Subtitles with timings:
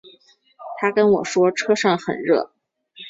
[0.79, 2.51] 她跟我说车上很热